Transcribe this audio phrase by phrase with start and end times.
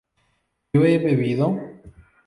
[0.73, 1.47] ¿yo he bebido?